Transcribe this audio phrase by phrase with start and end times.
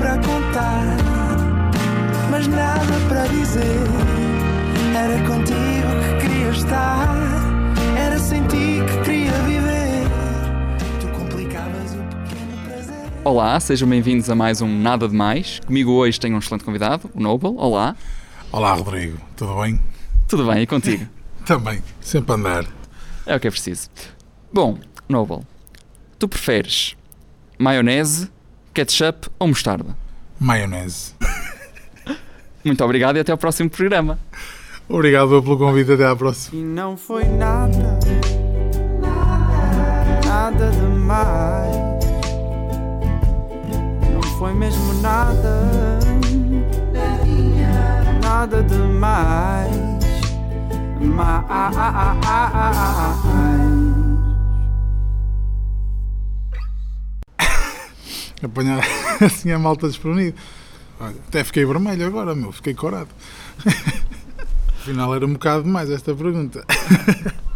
[0.00, 0.96] para contar,
[2.30, 3.86] mas nada para dizer.
[4.96, 7.14] Era contigo que queria estar,
[7.98, 10.08] era sem ti que queria viver.
[10.98, 13.12] Tu complicavas o pequeno prazer.
[13.22, 15.60] Olá, sejam bem-vindos a mais um Nada de Mais.
[15.66, 17.52] Comigo hoje tenho um excelente convidado, o Noble.
[17.58, 17.94] Olá.
[18.50, 19.18] Olá, Rodrigo.
[19.36, 19.78] Tudo bem?
[20.26, 21.06] Tudo bem, e contigo?
[21.44, 21.82] Também.
[22.00, 22.64] Sempre a andar.
[23.26, 23.90] É o que é preciso.
[24.50, 25.40] Bom, Noble,
[26.18, 26.96] tu preferes
[27.58, 28.30] maionese,
[28.72, 29.96] ketchup ou mostarda?
[30.38, 31.14] Maionese.
[32.64, 34.18] Muito obrigado e até ao próximo programa.
[34.88, 35.92] Obrigado pelo convite.
[35.92, 36.60] Até à próxima.
[36.60, 37.98] E não foi nada,
[40.26, 41.76] nada demais.
[44.12, 45.98] Não foi mesmo nada,
[48.22, 49.90] nada demais.
[51.00, 51.60] Mais.
[58.42, 58.82] Apanhar
[59.20, 60.36] assim a malta desprevenida.
[60.98, 62.52] Olha, até fiquei vermelho agora, meu.
[62.52, 63.08] Fiquei corado.
[64.80, 66.64] Afinal, era um bocado demais esta pergunta.